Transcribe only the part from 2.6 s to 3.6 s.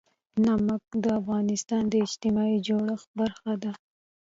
جوړښت برخه